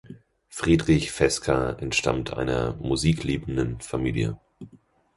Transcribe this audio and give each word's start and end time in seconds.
Friedrich 0.49 1.11
Fesca 1.11 1.73
entstammt 1.73 2.33
einer 2.33 2.73
musikliebenden 2.81 3.79
Familie. 3.81 4.35